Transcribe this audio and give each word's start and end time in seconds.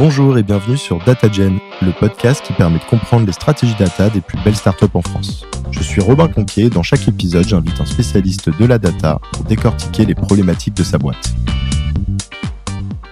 Bonjour 0.00 0.38
et 0.38 0.42
bienvenue 0.42 0.78
sur 0.78 0.98
DataGen, 1.04 1.58
le 1.82 1.92
podcast 1.92 2.42
qui 2.42 2.54
permet 2.54 2.78
de 2.78 2.84
comprendre 2.84 3.26
les 3.26 3.34
stratégies 3.34 3.74
data 3.78 4.08
des 4.08 4.22
plus 4.22 4.38
belles 4.42 4.56
startups 4.56 4.86
en 4.94 5.02
France. 5.02 5.44
Je 5.72 5.82
suis 5.82 6.00
Robin 6.00 6.26
Conquier 6.26 6.64
et 6.64 6.70
dans 6.70 6.82
chaque 6.82 7.06
épisode, 7.06 7.46
j'invite 7.46 7.78
un 7.78 7.84
spécialiste 7.84 8.48
de 8.48 8.64
la 8.64 8.78
data 8.78 9.20
pour 9.30 9.44
décortiquer 9.44 10.06
les 10.06 10.14
problématiques 10.14 10.72
de 10.72 10.84
sa 10.84 10.96
boîte. 10.96 11.34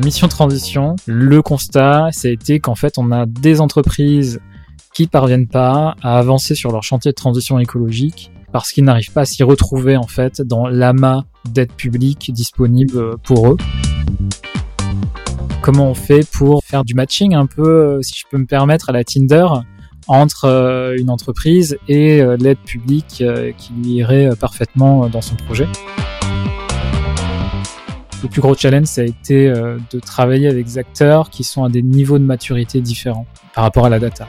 Mission 0.02 0.28
transition, 0.28 0.96
le 1.04 1.42
constat, 1.42 2.08
ça 2.12 2.28
a 2.28 2.30
été 2.30 2.58
qu'en 2.58 2.74
fait, 2.74 2.94
on 2.96 3.12
a 3.12 3.26
des 3.26 3.60
entreprises 3.60 4.40
qui 4.94 5.08
parviennent 5.08 5.46
pas 5.46 5.94
à 6.00 6.18
avancer 6.18 6.54
sur 6.54 6.72
leur 6.72 6.84
chantier 6.84 7.10
de 7.10 7.16
transition 7.16 7.58
écologique 7.58 8.32
parce 8.50 8.72
qu'ils 8.72 8.84
n'arrivent 8.84 9.12
pas 9.12 9.20
à 9.20 9.26
s'y 9.26 9.42
retrouver 9.42 9.98
en 9.98 10.06
fait 10.06 10.40
dans 10.40 10.66
l'amas 10.66 11.24
d'aide 11.44 11.72
publique 11.72 12.32
disponible 12.32 13.18
pour 13.18 13.48
eux 13.48 13.56
comment 15.68 15.90
on 15.90 15.94
fait 15.94 16.26
pour 16.32 16.64
faire 16.64 16.82
du 16.82 16.94
matching 16.94 17.34
un 17.34 17.44
peu, 17.44 17.68
euh, 17.68 18.00
si 18.00 18.18
je 18.18 18.24
peux 18.30 18.38
me 18.38 18.46
permettre, 18.46 18.88
à 18.88 18.92
la 18.92 19.04
Tinder 19.04 19.46
entre 20.06 20.46
euh, 20.46 20.96
une 20.96 21.10
entreprise 21.10 21.76
et 21.88 22.22
euh, 22.22 22.38
l'aide 22.40 22.56
publique 22.56 23.22
qui 23.58 23.72
lui 23.74 23.90
irait 23.96 24.30
parfaitement 24.40 25.10
dans 25.10 25.20
son 25.20 25.36
projet. 25.36 25.68
Le 28.22 28.30
plus 28.30 28.40
gros 28.40 28.54
challenge, 28.54 28.86
ça 28.86 29.02
a 29.02 29.04
été 29.04 29.50
de 29.50 30.00
travailler 30.00 30.48
avec 30.48 30.64
des 30.64 30.78
acteurs 30.78 31.28
qui 31.28 31.44
sont 31.44 31.64
à 31.64 31.68
des 31.68 31.82
niveaux 31.82 32.18
de 32.18 32.24
maturité 32.24 32.80
différents 32.80 33.26
par 33.54 33.64
rapport 33.64 33.84
à 33.84 33.90
la 33.90 33.98
data. 33.98 34.26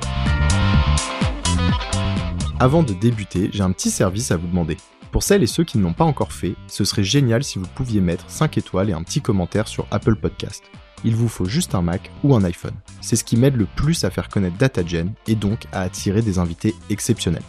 Avant 2.59 2.83
de 2.83 2.91
débuter, 2.91 3.49
j'ai 3.53 3.63
un 3.63 3.71
petit 3.71 3.91
service 3.91 4.31
à 4.31 4.35
vous 4.35 4.47
demander. 4.47 4.75
Pour 5.13 5.23
celles 5.23 5.41
et 5.41 5.47
ceux 5.47 5.63
qui 5.63 5.77
ne 5.77 5.83
l'ont 5.83 5.93
pas 5.93 6.03
encore 6.03 6.33
fait, 6.33 6.55
ce 6.67 6.83
serait 6.83 7.05
génial 7.05 7.45
si 7.45 7.59
vous 7.59 7.67
pouviez 7.75 8.01
mettre 8.01 8.25
5 8.27 8.57
étoiles 8.57 8.89
et 8.89 8.93
un 8.93 9.03
petit 9.03 9.21
commentaire 9.21 9.69
sur 9.69 9.87
Apple 9.89 10.17
Podcast 10.17 10.63
il 11.03 11.15
vous 11.15 11.27
faut 11.27 11.45
juste 11.45 11.75
un 11.75 11.81
Mac 11.81 12.11
ou 12.23 12.35
un 12.35 12.43
iPhone. 12.43 12.73
C'est 13.01 13.15
ce 13.15 13.23
qui 13.23 13.37
m'aide 13.37 13.55
le 13.55 13.67
plus 13.75 14.03
à 14.03 14.09
faire 14.09 14.29
connaître 14.29 14.57
DataGen 14.57 15.11
et 15.27 15.35
donc 15.35 15.65
à 15.71 15.81
attirer 15.81 16.21
des 16.21 16.39
invités 16.39 16.75
exceptionnels. 16.89 17.43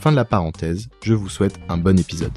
Fin 0.00 0.10
de 0.10 0.16
la 0.16 0.24
parenthèse, 0.24 0.88
je 1.02 1.14
vous 1.14 1.28
souhaite 1.28 1.58
un 1.68 1.78
bon 1.78 1.98
épisode. 1.98 2.32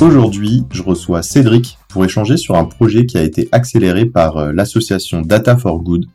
Aujourd'hui, 0.00 0.64
je 0.70 0.82
reçois 0.82 1.22
Cédric 1.22 1.76
pour 1.88 2.04
échanger 2.04 2.36
sur 2.36 2.54
un 2.54 2.64
projet 2.64 3.04
qui 3.04 3.18
a 3.18 3.22
été 3.22 3.48
accéléré 3.50 4.06
par 4.06 4.36
euh, 4.36 4.52
l'association 4.52 5.22
Data 5.22 5.56
for 5.56 5.80
Good. 5.80 6.06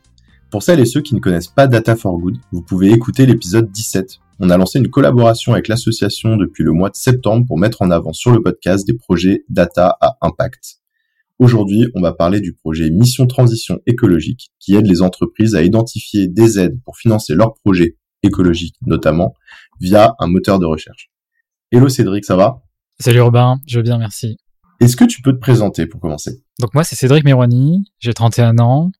Pour 0.50 0.62
celles 0.62 0.80
et 0.80 0.86
ceux 0.86 1.02
qui 1.02 1.14
ne 1.14 1.20
connaissent 1.20 1.48
pas 1.48 1.66
Data 1.66 1.94
for 1.94 2.18
Good, 2.18 2.38
vous 2.50 2.62
pouvez 2.62 2.90
écouter 2.90 3.26
l'épisode 3.26 3.70
17. 3.70 4.20
On 4.40 4.50
a 4.50 4.56
lancé 4.56 4.78
une 4.78 4.88
collaboration 4.88 5.52
avec 5.52 5.68
l'association 5.68 6.36
depuis 6.36 6.64
le 6.64 6.72
mois 6.72 6.90
de 6.90 6.96
septembre 6.96 7.46
pour 7.46 7.58
mettre 7.58 7.82
en 7.82 7.90
avant 7.90 8.12
sur 8.12 8.32
le 8.32 8.42
podcast 8.42 8.86
des 8.86 8.94
projets 8.94 9.44
data 9.48 9.96
à 10.00 10.16
impact. 10.22 10.83
Aujourd'hui, 11.40 11.88
on 11.96 12.00
va 12.00 12.12
parler 12.12 12.40
du 12.40 12.54
projet 12.54 12.90
Mission 12.90 13.26
Transition 13.26 13.80
écologique 13.86 14.52
qui 14.60 14.76
aide 14.76 14.86
les 14.86 15.02
entreprises 15.02 15.56
à 15.56 15.64
identifier 15.64 16.28
des 16.28 16.60
aides 16.60 16.80
pour 16.84 16.96
financer 16.96 17.34
leurs 17.34 17.54
projets 17.54 17.96
écologiques 18.22 18.76
notamment 18.86 19.34
via 19.80 20.14
un 20.20 20.28
moteur 20.28 20.60
de 20.60 20.66
recherche. 20.66 21.10
Hello 21.72 21.88
Cédric, 21.88 22.24
ça 22.24 22.36
va? 22.36 22.62
Salut 23.00 23.20
Robin, 23.20 23.58
je 23.66 23.78
veux 23.78 23.82
bien, 23.82 23.98
merci. 23.98 24.36
Est-ce 24.78 24.96
que 24.96 25.04
tu 25.04 25.22
peux 25.22 25.32
te 25.32 25.40
présenter 25.40 25.86
pour 25.86 26.00
commencer? 26.00 26.40
Donc 26.60 26.72
moi 26.72 26.84
c'est 26.84 26.94
Cédric 26.94 27.24
Merwani, 27.24 27.82
j'ai 27.98 28.14
31 28.14 28.60
ans, 28.60 28.92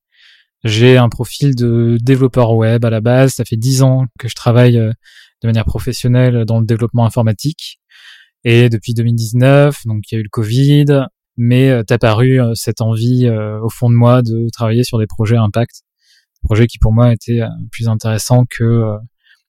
j'ai 0.64 0.96
un 0.96 1.08
profil 1.08 1.54
de 1.54 1.98
développeur 2.02 2.56
web 2.56 2.84
à 2.84 2.90
la 2.90 3.00
base, 3.00 3.34
ça 3.34 3.44
fait 3.44 3.56
10 3.56 3.82
ans 3.82 4.06
que 4.18 4.26
je 4.26 4.34
travaille 4.34 4.76
euh, 4.76 4.90
de 5.40 5.46
manière 5.46 5.66
professionnelle 5.66 6.44
dans 6.46 6.58
le 6.58 6.66
développement 6.66 7.06
informatique. 7.06 7.78
Et 8.42 8.68
depuis 8.68 8.92
2019, 8.92 9.86
donc 9.86 10.10
il 10.10 10.14
y 10.14 10.18
a 10.18 10.20
eu 10.20 10.24
le 10.24 10.28
Covid, 10.28 11.06
mais 11.36 11.70
euh, 11.70 11.82
t'as 11.82 11.98
paru 11.98 12.40
euh, 12.40 12.52
cette 12.54 12.80
envie 12.80 13.26
euh, 13.26 13.60
au 13.60 13.68
fond 13.68 13.90
de 13.90 13.94
moi 13.94 14.22
de 14.22 14.48
travailler 14.52 14.84
sur 14.84 14.98
des 14.98 15.06
projets 15.06 15.36
impact, 15.36 15.82
projets 16.42 16.66
qui 16.66 16.78
pour 16.78 16.92
moi 16.92 17.12
étaient 17.12 17.40
plus 17.70 17.88
intéressants 17.88 18.44
que 18.48 18.82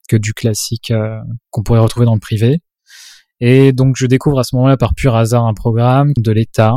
que 0.08 0.16
du 0.16 0.34
classique 0.34 0.94
qu'on 1.50 1.64
pourrait 1.64 1.80
retrouver 1.80 2.06
dans 2.06 2.14
le 2.14 2.20
privé. 2.20 2.60
Et 3.42 3.74
donc 3.74 3.96
je 3.98 4.06
découvre 4.06 4.40
à 4.40 4.44
ce 4.44 4.56
moment-là 4.56 4.78
par 4.78 4.94
pur 4.96 5.16
hasard 5.16 5.46
un 5.46 5.54
programme 5.54 6.14
de 6.18 6.32
l'État 6.32 6.76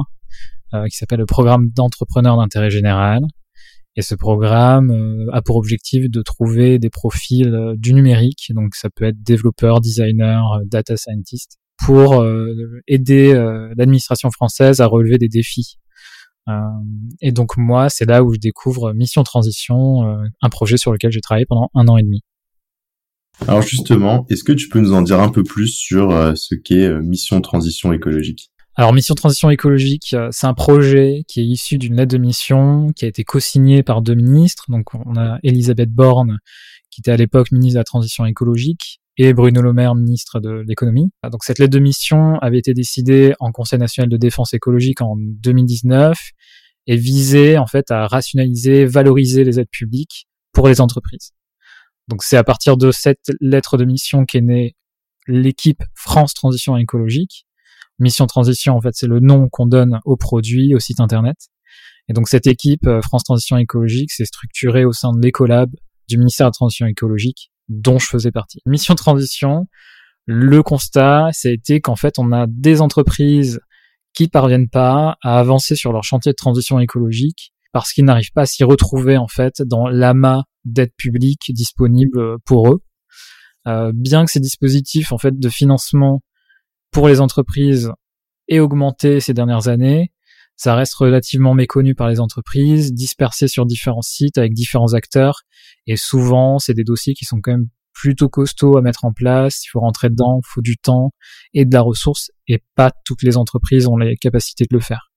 qui 0.73 0.97
s'appelle 0.97 1.21
le 1.21 1.27
programme 1.27 1.69
d'entrepreneurs 1.71 2.37
d'intérêt 2.37 2.71
général. 2.71 3.21
Et 3.97 4.03
ce 4.03 4.15
programme 4.15 5.29
a 5.33 5.41
pour 5.43 5.57
objectif 5.57 6.11
de 6.11 6.23
trouver 6.23 6.79
des 6.79 6.91
profils 6.91 7.75
du 7.77 7.93
numérique, 7.95 8.51
donc 8.55 8.75
ça 8.75 8.89
peut 8.91 9.05
être 9.05 9.23
développeur, 9.23 9.81
designer, 9.81 10.61
data 10.65 10.97
scientist, 10.97 11.59
pour 11.79 12.21
euh, 12.21 12.83
aider 12.87 13.33
euh, 13.33 13.73
l'administration 13.77 14.31
française 14.31 14.81
à 14.81 14.87
relever 14.87 15.19
des 15.19 15.29
défis. 15.29 15.77
Euh, 16.49 16.53
et 17.21 17.33
donc 17.33 17.57
moi, 17.57 17.89
c'est 17.89 18.05
là 18.05 18.25
où 18.25 18.35
je 18.35 18.39
découvre 18.39 18.93
Mission 18.93 19.23
Transition, 19.23 20.03
un 20.41 20.49
projet 20.49 20.77
sur 20.77 20.93
lequel 20.93 21.13
j'ai 21.13 21.21
travaillé 21.21 21.47
pendant 21.47 21.71
un 21.75 21.87
an 21.89 21.97
et 21.99 22.03
demi. 22.03 22.23
Alors 23.47 23.63
justement, 23.63 24.27
est-ce 24.31 24.43
que 24.43 24.53
tu 24.53 24.69
peux 24.69 24.81
nous 24.81 24.93
en 24.93 25.03
dire 25.03 25.21
un 25.21 25.29
peu 25.29 25.45
plus 25.45 25.69
sur 25.69 26.11
ce 26.37 26.55
qu'est 26.55 26.91
Mission 27.03 27.41
Transition 27.41 27.93
écologique? 27.93 28.51
Alors 28.75 28.93
Mission 28.95 29.15
Transition 29.15 29.51
écologique, 29.51 30.17
c'est 30.31 30.47
un 30.47 30.55
projet 30.55 31.25
qui 31.29 31.41
est 31.41 31.45
issu 31.45 31.79
d'une 31.79 31.97
lettre 31.97 32.13
de 32.13 32.19
mission 32.19 32.93
qui 32.97 33.05
a 33.05 33.09
été 33.09 33.25
co-signée 33.25 33.83
par 33.83 34.01
deux 34.01 34.15
ministres. 34.15 34.65
Donc 34.69 34.95
on 34.95 35.17
a 35.17 35.39
Elisabeth 35.43 35.91
Borne, 35.91 36.39
qui 36.91 37.03
était 37.03 37.11
à 37.11 37.17
l'époque 37.17 37.53
ministre 37.53 37.75
de 37.75 37.81
la 37.81 37.85
Transition 37.85 38.25
écologique, 38.25 39.01
et 39.19 39.35
Bruno 39.35 39.61
Le 39.61 39.73
Maire, 39.73 39.97
ministre 39.97 40.39
de 40.39 40.65
l'économie. 40.67 41.11
Donc 41.31 41.43
cette 41.43 41.59
lettre 41.59 41.73
de 41.73 41.81
mission 41.81 42.39
avait 42.39 42.59
été 42.59 42.73
décidée 42.73 43.35
en 43.41 43.51
Conseil 43.51 43.81
national 43.81 44.09
de 44.09 44.17
défense 44.17 44.55
écologique 44.55 45.01
en 45.01 45.17
2019 45.19 46.17
et 46.87 46.97
visait 46.97 47.59
en 47.59 47.67
fait 47.67 47.91
à 47.91 48.07
rationaliser, 48.07 48.87
valoriser 48.87 49.43
les 49.43 49.59
aides 49.59 49.71
publiques 49.71 50.29
pour 50.53 50.69
les 50.69 50.81
entreprises. 50.81 51.33
Donc 52.07 52.23
c'est 52.23 52.37
à 52.37 52.45
partir 52.45 52.77
de 52.77 52.93
cette 52.93 53.33
lettre 53.41 53.77
de 53.77 53.85
mission 53.85 54.25
qu'est 54.25 54.41
née 54.41 54.77
l'équipe 55.27 55.83
France 55.95 56.33
Transition 56.33 56.77
écologique. 56.77 57.45
Mission 57.99 58.27
Transition, 58.29 58.77
en 58.77 58.81
fait, 58.81 58.93
c'est 58.95 59.09
le 59.09 59.19
nom 59.19 59.49
qu'on 59.51 59.67
donne 59.67 59.99
au 60.05 60.17
produit, 60.17 60.77
au 60.77 60.79
site 60.79 61.01
internet. 61.01 61.37
Et 62.09 62.13
donc 62.13 62.29
cette 62.29 62.47
équipe 62.47 62.87
euh, 62.87 63.03
France 63.03 63.25
Transition 63.25 63.59
écologique 63.59 64.13
s'est 64.13 64.25
structurée 64.25 64.85
au 64.85 64.93
sein 64.93 65.13
de 65.13 65.21
l'Ecolab 65.21 65.71
du 66.09 66.17
ministère 66.17 66.47
de 66.47 66.51
la 66.51 66.53
Transition 66.53 66.87
écologique 66.87 67.51
dont 67.69 67.99
je 67.99 68.07
faisais 68.07 68.33
partie. 68.33 68.61
Mission 68.67 68.95
transition, 68.95 69.67
le 70.27 70.63
constat, 70.63 71.29
ça 71.33 71.49
a 71.49 71.53
été 71.53 71.81
qu'en 71.81 71.97
fait, 71.97 72.19
on 72.19 72.33
a 72.33 72.47
des 72.49 72.81
entreprises 72.81 73.61
qui 74.15 74.29
parviennent 74.29 74.69
pas 74.69 75.17
à 75.23 75.39
avancer 75.39 75.77
sur 75.77 75.93
leur 75.93 76.05
chantier 76.05 76.33
de 76.33 76.37
transition 76.37 76.81
écologique 76.81 77.53
parce 77.73 77.93
qu'ils 77.93 78.05
n'arrivent 78.05 78.33
pas 78.33 78.43
à 78.43 78.47
s'y 78.47 78.65
retrouver 78.65 79.17
en 79.17 79.29
fait 79.29 79.63
dans 79.63 79.89
l'amas 79.89 80.43
d'aide 80.65 80.93
publique 80.97 81.53
disponible 81.55 82.39
pour 82.45 82.73
eux. 82.73 82.81
Euh, 83.67 83.93
bien 83.95 84.25
que 84.25 84.31
ces 84.31 84.41
dispositifs 84.41 85.13
en 85.13 85.19
fait 85.19 85.39
de 85.39 85.49
financement 85.49 86.23
pour 86.91 87.09
les 87.09 87.21
entreprises 87.21 87.93
aient 88.49 88.61
augmenté 88.61 89.21
ces 89.21 89.35
dernières 89.35 89.69
années, 89.69 90.11
ça 90.59 90.75
reste 90.75 90.95
relativement 90.95 91.55
méconnu 91.55 91.95
par 91.95 92.09
les 92.09 92.21
entreprises, 92.21 92.93
dispersé 92.93 93.49
sur 93.49 93.65
différents 93.65 94.03
sites 94.03 94.37
avec 94.37 94.53
différents 94.53 94.93
acteurs, 94.93 95.43
et 95.87 95.97
souvent 95.97 96.59
c'est 96.59 96.75
des 96.75 96.85
dossiers 96.85 97.15
qui 97.15 97.25
sont 97.25 97.41
quand 97.41 97.53
même 97.53 97.69
plutôt 97.95 98.29
costauds 98.29 98.77
à 98.77 98.83
mettre 98.83 99.05
en 99.05 99.13
place, 99.13 99.65
il 99.65 99.69
faut 99.69 99.81
rentrer 99.81 100.11
dedans, 100.11 100.41
il 100.45 100.49
faut 100.49 100.61
du 100.61 100.77
temps 100.77 101.13
et 101.55 101.65
de 101.65 101.73
la 101.73 101.81
ressource, 101.81 102.31
et 102.49 102.63
pas 102.75 102.93
toutes 103.05 103.23
les 103.23 103.37
entreprises 103.37 103.87
ont 103.87 103.97
les 103.97 104.17
capacités 104.17 104.65
de 104.65 104.77
le 104.77 104.81
faire. 104.81 105.11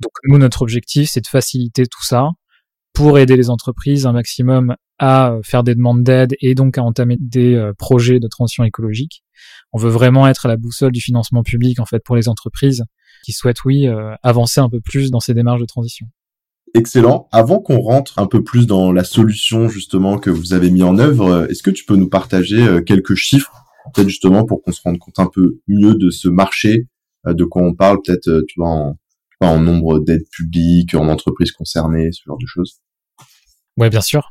Donc 0.00 0.12
nous, 0.24 0.38
notre 0.38 0.62
objectif, 0.62 1.10
c'est 1.10 1.20
de 1.20 1.26
faciliter 1.26 1.86
tout 1.86 2.04
ça 2.04 2.30
pour 2.94 3.18
aider 3.18 3.36
les 3.36 3.50
entreprises 3.50 4.06
un 4.06 4.12
maximum 4.12 4.76
à 4.98 5.36
faire 5.42 5.64
des 5.64 5.74
demandes 5.74 6.02
d'aide 6.04 6.34
et 6.40 6.54
donc 6.54 6.78
à 6.78 6.82
entamer 6.82 7.16
des 7.20 7.54
euh, 7.54 7.72
projets 7.76 8.20
de 8.20 8.28
transition 8.28 8.64
écologique. 8.64 9.24
On 9.72 9.78
veut 9.78 9.90
vraiment 9.90 10.28
être 10.28 10.46
à 10.46 10.48
la 10.48 10.56
boussole 10.56 10.92
du 10.92 11.00
financement 11.00 11.42
public 11.42 11.80
en 11.80 11.84
fait 11.84 12.00
pour 12.04 12.16
les 12.16 12.28
entreprises 12.28 12.84
qui 13.24 13.32
souhaitent, 13.32 13.64
oui, 13.64 13.88
euh, 13.88 14.14
avancer 14.22 14.60
un 14.60 14.68
peu 14.68 14.80
plus 14.80 15.10
dans 15.10 15.20
ces 15.20 15.34
démarches 15.34 15.60
de 15.60 15.66
transition. 15.66 16.06
Excellent. 16.74 17.28
Avant 17.32 17.60
qu'on 17.60 17.78
rentre 17.78 18.18
un 18.18 18.26
peu 18.26 18.42
plus 18.44 18.66
dans 18.66 18.92
la 18.92 19.04
solution 19.04 19.68
justement 19.68 20.18
que 20.18 20.30
vous 20.30 20.52
avez 20.52 20.70
mis 20.70 20.82
en 20.82 20.98
œuvre, 20.98 21.26
euh, 21.26 21.46
est-ce 21.48 21.62
que 21.62 21.70
tu 21.70 21.84
peux 21.84 21.96
nous 21.96 22.08
partager 22.08 22.62
euh, 22.62 22.80
quelques 22.80 23.14
chiffres, 23.14 23.64
peut-être 23.94 24.08
justement 24.08 24.44
pour 24.44 24.62
qu'on 24.62 24.72
se 24.72 24.80
rende 24.82 24.98
compte 24.98 25.18
un 25.18 25.30
peu 25.32 25.60
mieux 25.66 25.94
de 25.94 26.10
ce 26.10 26.28
marché, 26.28 26.88
de 27.26 27.44
quoi 27.44 27.62
on 27.62 27.74
parle, 27.74 27.98
peut-être 28.04 28.42
tu 28.48 28.60
vois 28.60 28.94
en 29.40 29.60
nombre 29.60 29.98
d'aides 30.00 30.28
publiques, 30.30 30.94
en 30.94 31.08
entreprises 31.08 31.52
concernées, 31.52 32.10
ce 32.12 32.22
genre 32.26 32.38
de 32.38 32.46
choses? 32.46 32.80
Ouais, 33.76 33.90
bien 33.90 34.00
sûr. 34.00 34.30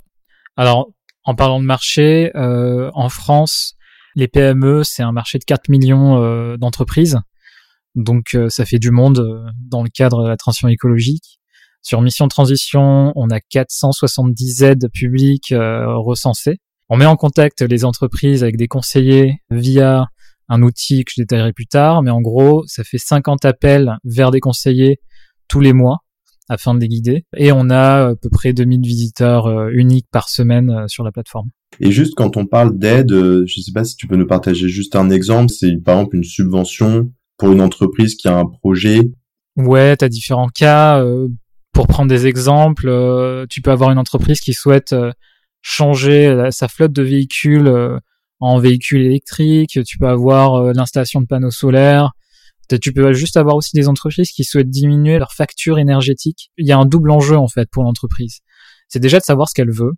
Alors, 0.58 0.90
en 1.24 1.36
parlant 1.36 1.60
de 1.60 1.66
marché, 1.66 2.32
en 2.36 3.10
France, 3.10 3.76
les 4.16 4.28
PME, 4.28 4.84
c'est 4.84 5.04
un 5.04 5.12
marché 5.12 5.40
de 5.40 5.44
4 5.44 5.70
millions 5.70 6.58
d'entreprises. 6.58 7.20
Donc 7.96 8.34
euh, 8.34 8.50
ça 8.50 8.66
fait 8.66 8.80
du 8.80 8.92
monde 8.92 9.20
euh, 9.20 9.50
dans 9.60 9.84
le 9.84 9.90
cadre 9.90 10.24
de 10.24 10.30
la 10.30 10.38
transition 10.38 10.68
écologique. 10.68 11.40
Sur 11.82 12.02
Mission 12.02 12.28
Transition, 12.28 13.12
on 13.16 13.30
a 13.30 13.40
470 13.40 14.64
aides 14.64 14.90
publiques 14.92 15.52
euh, 15.52 15.86
recensées. 15.98 16.58
On 16.90 16.98
met 16.98 17.06
en 17.06 17.16
contact 17.16 17.62
les 17.62 17.86
entreprises 17.86 18.44
avec 18.44 18.58
des 18.58 18.68
conseillers 18.68 19.38
via 19.50 20.08
un 20.50 20.62
outil 20.62 21.04
que 21.04 21.12
je 21.16 21.22
détaillerai 21.22 21.54
plus 21.54 21.68
tard, 21.68 22.02
mais 22.02 22.12
en 22.12 22.22
gros, 22.22 22.64
ça 22.68 22.84
fait 22.84 22.98
50 22.98 23.46
appels 23.46 23.98
vers 24.04 24.32
des 24.32 24.40
conseillers 24.40 25.00
tous 25.48 25.60
les 25.60 25.74
mois 25.74 26.00
afin 26.50 26.74
de 26.74 26.80
les 26.80 26.88
guider. 26.88 27.26
Et 27.38 27.52
on 27.52 27.70
a 27.70 28.10
à 28.10 28.16
peu 28.16 28.30
près 28.30 28.54
2000 28.54 28.82
visiteurs 28.82 29.48
euh, 29.48 29.70
uniques 29.72 30.08
par 30.12 30.30
semaine 30.30 30.70
euh, 30.70 30.88
sur 30.88 31.04
la 31.04 31.12
plateforme. 31.12 31.50
Et 31.80 31.92
juste 31.92 32.14
quand 32.16 32.38
on 32.38 32.46
parle 32.46 32.78
d'aide, 32.78 33.12
euh, 33.12 33.46
je 33.48 33.62
sais 33.62 33.72
pas 33.72 33.84
si 33.84 33.96
tu 33.96 34.08
peux 34.08 34.16
nous 34.16 34.28
partager 34.28 34.70
juste 34.70 34.96
un 34.96 35.10
exemple, 35.10 35.50
c'est 35.50 35.76
par 35.84 35.98
exemple 35.98 36.18
une 36.18 36.24
subvention 36.24 37.12
pour 37.38 37.52
une 37.52 37.62
entreprise 37.62 38.16
qui 38.16 38.28
a 38.28 38.38
un 38.38 38.46
projet. 38.46 39.02
Ouais, 39.56 39.96
tu 39.98 40.06
as 40.06 40.10
différents 40.10 40.50
cas. 40.50 41.04
pour 41.74 41.88
prendre 41.88 42.10
des 42.10 42.28
exemples, 42.28 43.46
tu 43.50 43.62
peux 43.62 43.72
avoir 43.72 43.92
une 43.92 43.98
entreprise 43.98 44.40
qui 44.40 44.54
souhaite 44.54 44.96
changer 45.62 46.50
sa 46.52 46.68
flotte 46.68 46.94
de 46.94 47.04
véhicules 47.04 47.72
en 48.40 48.60
véhicules 48.60 49.02
électriques, 49.02 49.80
tu 49.86 49.98
peux 49.98 50.08
avoir 50.08 50.74
l'installation 50.74 51.22
de 51.22 51.26
panneaux 51.26 51.52
solaires, 51.52 52.12
tu 52.68 52.94
peux 52.94 53.14
juste 53.14 53.38
avoir 53.38 53.56
aussi 53.56 53.76
des 53.76 53.88
entreprises 53.88 54.32
qui 54.32 54.44
souhaitent 54.44 54.70
diminuer 54.70 55.20
leur 55.20 55.34
facture 55.34 55.80
énergétique. 55.80 56.52
Il 56.58 56.68
y 56.68 56.72
a 56.72 56.78
un 56.78 56.86
double 56.86 57.12
enjeu 57.12 57.38
en 57.38 57.48
fait 57.48 57.70
pour 57.70 57.84
l'entreprise. 57.84 58.40
C'est 58.88 59.00
déjà 59.00 59.20
de 59.20 59.24
savoir 59.24 59.50
ce 59.50 59.54
qu'elle 59.54 59.72
veut. 59.72 59.94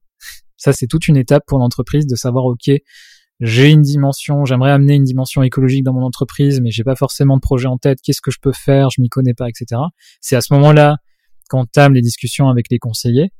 Ça, 0.57 0.73
c'est 0.73 0.87
toute 0.87 1.07
une 1.07 1.17
étape 1.17 1.43
pour 1.45 1.59
l'entreprise 1.59 2.07
de 2.07 2.15
savoir, 2.15 2.45
ok, 2.45 2.71
j'ai 3.41 3.69
une 3.69 3.81
dimension, 3.81 4.45
j'aimerais 4.45 4.71
amener 4.71 4.95
une 4.95 5.03
dimension 5.03 5.43
écologique 5.43 5.83
dans 5.83 5.93
mon 5.93 6.03
entreprise, 6.03 6.61
mais 6.61 6.71
j'ai 6.71 6.83
pas 6.83 6.95
forcément 6.95 7.35
de 7.35 7.41
projet 7.41 7.67
en 7.67 7.77
tête. 7.77 7.99
Qu'est-ce 8.01 8.21
que 8.21 8.31
je 8.31 8.39
peux 8.41 8.53
faire? 8.53 8.89
Je 8.89 9.01
m'y 9.01 9.09
connais 9.09 9.33
pas, 9.33 9.49
etc. 9.49 9.81
C'est 10.21 10.37
à 10.37 10.41
ce 10.41 10.53
moment-là 10.53 10.97
qu'on 11.49 11.65
tame 11.65 11.93
les 11.93 12.01
discussions 12.01 12.47
avec 12.47 12.67
les 12.71 12.79
conseillers. 12.79 13.31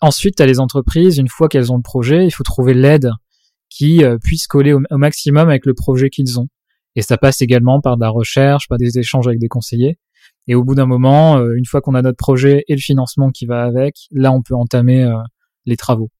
Ensuite, 0.00 0.36
tu 0.36 0.42
as 0.42 0.46
les 0.46 0.60
entreprises, 0.60 1.18
une 1.18 1.28
fois 1.28 1.48
qu'elles 1.48 1.72
ont 1.72 1.76
le 1.76 1.82
projet, 1.82 2.24
il 2.24 2.30
faut 2.30 2.44
trouver 2.44 2.74
l'aide 2.74 3.10
qui 3.70 4.04
euh, 4.04 4.18
puisse 4.18 4.46
coller 4.46 4.72
au 4.72 4.80
maximum 4.90 5.48
avec 5.48 5.66
le 5.66 5.74
projet 5.74 6.10
qu'ils 6.10 6.38
ont. 6.40 6.48
Et 6.96 7.02
ça 7.02 7.16
passe 7.16 7.42
également 7.42 7.80
par 7.80 7.96
de 7.96 8.02
la 8.02 8.10
recherche, 8.10 8.68
par 8.68 8.78
des 8.78 8.98
échanges 8.98 9.26
avec 9.26 9.38
des 9.38 9.48
conseillers. 9.48 9.98
Et 10.48 10.54
au 10.54 10.64
bout 10.64 10.74
d'un 10.74 10.86
moment, 10.86 11.38
euh, 11.38 11.52
une 11.56 11.66
fois 11.66 11.80
qu'on 11.80 11.94
a 11.94 12.02
notre 12.02 12.16
projet 12.16 12.64
et 12.68 12.74
le 12.74 12.80
financement 12.80 13.30
qui 13.30 13.46
va 13.46 13.62
avec, 13.64 13.96
là, 14.10 14.32
on 14.32 14.42
peut 14.42 14.54
entamer 14.54 15.04
euh, 15.04 15.14
les 15.66 15.76
travaux. 15.76 16.10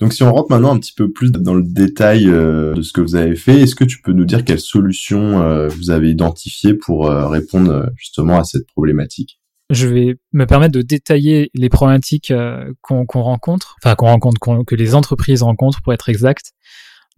Donc 0.00 0.12
si 0.12 0.22
on 0.22 0.32
rentre 0.32 0.50
maintenant 0.50 0.74
un 0.74 0.78
petit 0.78 0.94
peu 0.94 1.10
plus 1.10 1.30
dans 1.30 1.54
le 1.54 1.62
détail 1.62 2.26
euh, 2.26 2.74
de 2.74 2.82
ce 2.82 2.92
que 2.92 3.00
vous 3.00 3.16
avez 3.16 3.36
fait, 3.36 3.60
est-ce 3.60 3.74
que 3.74 3.84
tu 3.84 4.00
peux 4.00 4.12
nous 4.12 4.24
dire 4.24 4.44
quelles 4.44 4.60
solutions 4.60 5.68
vous 5.68 5.90
avez 5.90 6.10
identifiées 6.10 6.72
pour 6.72 7.08
répondre 7.08 7.90
justement 7.96 8.38
à 8.38 8.44
cette 8.44 8.66
problématique? 8.66 9.40
Je 9.68 9.86
vais 9.86 10.16
me 10.32 10.46
permettre 10.46 10.72
de 10.72 10.80
détailler 10.80 11.50
les 11.52 11.68
problématiques 11.68 12.32
qu'on 12.80 13.04
rencontre, 13.04 13.76
enfin 13.82 13.94
qu'on 13.94 14.06
rencontre, 14.06 14.64
que 14.66 14.74
les 14.74 14.94
entreprises 14.94 15.42
rencontrent 15.42 15.82
pour 15.82 15.92
être 15.92 16.08
exact. 16.08 16.52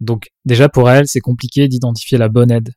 Donc 0.01 0.27
déjà 0.43 0.67
pour 0.67 0.89
elles, 0.89 1.07
c'est 1.07 1.21
compliqué 1.21 1.69
d'identifier 1.69 2.17
la 2.17 2.27
bonne 2.27 2.51
aide 2.51 2.73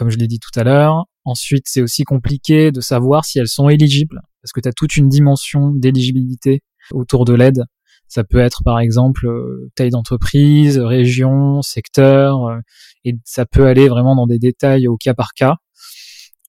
comme 0.00 0.08
je 0.08 0.16
l'ai 0.16 0.28
dit 0.28 0.38
tout 0.38 0.58
à 0.58 0.64
l'heure. 0.64 1.04
Ensuite, 1.26 1.64
c'est 1.66 1.82
aussi 1.82 2.04
compliqué 2.04 2.72
de 2.72 2.80
savoir 2.80 3.26
si 3.26 3.38
elles 3.38 3.48
sont 3.48 3.68
éligibles, 3.68 4.22
parce 4.40 4.50
que 4.50 4.60
tu 4.60 4.66
as 4.66 4.72
toute 4.72 4.96
une 4.96 5.10
dimension 5.10 5.72
d'éligibilité 5.72 6.62
autour 6.90 7.26
de 7.26 7.34
l'aide. 7.34 7.64
Ça 8.08 8.24
peut 8.24 8.38
être 8.38 8.62
par 8.64 8.80
exemple 8.80 9.26
euh, 9.26 9.70
taille 9.74 9.90
d'entreprise, 9.90 10.78
région, 10.78 11.60
secteur, 11.60 12.46
euh, 12.46 12.60
et 13.04 13.12
ça 13.26 13.44
peut 13.44 13.66
aller 13.66 13.90
vraiment 13.90 14.16
dans 14.16 14.26
des 14.26 14.38
détails 14.38 14.88
au 14.88 14.96
cas 14.96 15.12
par 15.12 15.34
cas. 15.34 15.56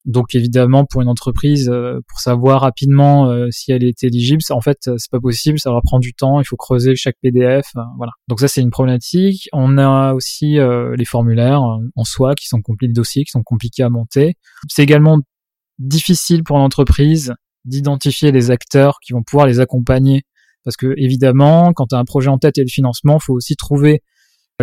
Donc 0.06 0.34
évidemment, 0.34 0.86
pour 0.86 1.02
une 1.02 1.08
entreprise, 1.08 1.70
euh, 1.70 2.00
pour 2.08 2.20
savoir 2.20 2.62
rapidement 2.62 3.30
euh, 3.30 3.48
si 3.52 3.72
elle 3.72 3.84
est 3.84 4.04
éligible, 4.04 4.42
en 4.50 4.62
fait, 4.62 4.80
euh, 4.88 4.96
c'est 4.98 5.12
pas 5.12 5.20
possible, 5.20 5.60
ça 5.60 5.72
va 5.72 5.80
prendre 5.84 6.02
du 6.02 6.14
temps, 6.14 6.40
il 6.40 6.46
faut 6.46 6.56
creuser 6.56 6.96
chaque 6.96 7.18
PDF, 7.22 7.68
voilà. 7.98 8.12
Donc 8.28 8.40
ça, 8.40 8.48
c'est 8.48 8.62
une 8.62 8.72
problématique. 8.72 9.48
On 9.54 9.78
a 9.78 10.14
aussi 10.14 10.58
les 10.98 11.06
formulaires 11.06 11.62
en 11.62 12.04
soi 12.04 12.36
qui 12.36 12.48
sont 12.48 12.62
compliqués, 12.62 12.88
les 12.88 12.94
dossiers 12.94 13.24
qui 13.24 13.32
sont 13.32 13.44
compliqués 13.44 13.84
à 13.84 13.90
monter. 13.90 14.36
C'est 14.70 14.84
également 14.84 15.20
difficile 15.78 16.44
pour 16.44 16.58
l'entreprise 16.58 17.34
d'identifier 17.66 18.32
les 18.32 18.50
acteurs 18.50 18.98
qui 19.04 19.14
vont 19.14 19.24
pouvoir 19.24 19.46
les 19.46 19.60
accompagner. 19.60 20.24
Parce 20.64 20.78
que 20.78 20.94
évidemment, 20.98 21.74
quand 21.74 21.88
tu 21.88 21.96
as 21.96 22.00
un 22.00 22.06
projet 22.06 22.30
en 22.30 22.38
tête 22.38 22.58
et 22.58 22.62
le 22.62 22.70
financement, 22.70 23.20
faut 23.20 23.34
aussi 23.34 23.56
trouver 23.56 24.02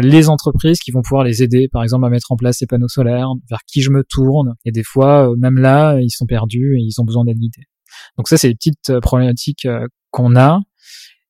les 0.00 0.28
entreprises 0.28 0.78
qui 0.80 0.90
vont 0.90 1.02
pouvoir 1.02 1.24
les 1.24 1.42
aider, 1.42 1.68
par 1.70 1.82
exemple, 1.82 2.04
à 2.06 2.10
mettre 2.10 2.32
en 2.32 2.36
place 2.36 2.58
ces 2.58 2.66
panneaux 2.66 2.88
solaires, 2.88 3.30
vers 3.48 3.60
qui 3.66 3.82
je 3.82 3.90
me 3.90 4.04
tourne. 4.04 4.54
Et 4.64 4.72
des 4.72 4.82
fois, 4.82 5.30
euh, 5.30 5.36
même 5.36 5.58
là, 5.58 5.98
ils 6.00 6.10
sont 6.10 6.26
perdus 6.26 6.76
et 6.78 6.82
ils 6.82 7.00
ont 7.00 7.04
besoin 7.04 7.24
d'aide 7.24 7.38
guidée. 7.38 7.64
Donc 8.16 8.28
ça, 8.28 8.36
c'est 8.36 8.48
les 8.48 8.54
petites 8.54 8.90
euh, 8.90 9.00
problématiques 9.00 9.66
euh, 9.66 9.86
qu'on 10.10 10.36
a. 10.36 10.60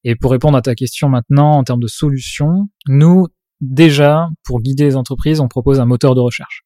Et 0.05 0.15
pour 0.17 0.31
répondre 0.31 0.57
à 0.57 0.63
ta 0.63 0.75
question 0.75 1.09
maintenant, 1.09 1.53
en 1.53 1.65
termes 1.65 1.81
de 1.81 1.89
solutions, 1.89 2.69
nous, 2.87 3.27
déjà, 3.61 4.29
pour 4.45 4.61
guider 4.61 4.85
les 4.85 4.97
entreprises, 4.97 5.41
on 5.41 5.49
propose 5.49 5.81
un 5.81 5.87
moteur 5.87 6.15
de 6.15 6.21
recherche. 6.21 6.63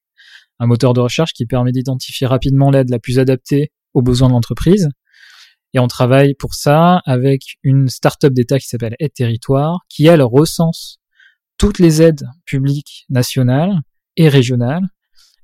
Un 0.58 0.66
moteur 0.66 0.92
de 0.92 1.00
recherche 1.00 1.32
qui 1.32 1.46
permet 1.46 1.72
d'identifier 1.72 2.26
rapidement 2.26 2.70
l'aide 2.70 2.90
la 2.90 2.98
plus 2.98 3.18
adaptée 3.18 3.72
aux 3.94 4.02
besoins 4.02 4.28
de 4.28 4.34
l'entreprise. 4.34 4.88
Et 5.74 5.78
on 5.78 5.88
travaille 5.88 6.34
pour 6.34 6.54
ça 6.54 7.00
avec 7.06 7.56
une 7.62 7.88
start-up 7.88 8.32
d'État 8.32 8.58
qui 8.58 8.68
s'appelle 8.68 8.94
Aide 9.00 9.14
Territoire, 9.14 9.80
qui 9.88 10.06
elle 10.06 10.22
recense 10.22 10.98
toutes 11.62 11.78
les 11.78 12.02
aides 12.02 12.24
publiques 12.44 13.06
nationales 13.08 13.82
et 14.16 14.28
régionales, 14.28 14.82